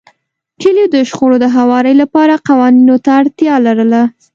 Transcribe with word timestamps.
کلیو 0.61 0.87
د 0.95 0.97
شخړو 1.09 1.37
د 1.41 1.45
هواري 1.57 1.93
لپاره 2.01 2.43
قوانینو 2.47 2.95
ته 3.03 3.09
اړتیا 3.19 3.55
لرله. 3.67 4.01